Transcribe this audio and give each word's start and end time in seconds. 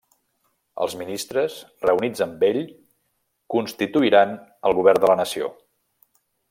Els 0.85 0.95
Ministres, 1.01 1.57
reunits 1.89 2.25
amb 2.27 2.47
ell, 2.49 2.59
constituiran 3.57 4.37
el 4.71 4.79
Govern 4.83 5.05
de 5.05 5.13
la 5.13 5.23
Nació. 5.25 5.57